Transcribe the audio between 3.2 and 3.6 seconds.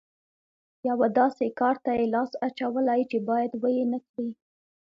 بايد